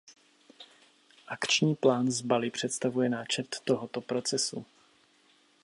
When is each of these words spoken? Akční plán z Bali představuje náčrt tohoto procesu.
Akční 1.27 1.75
plán 1.75 2.11
z 2.11 2.21
Bali 2.21 2.51
představuje 2.51 3.09
náčrt 3.09 3.59
tohoto 3.65 4.01
procesu. 4.01 4.65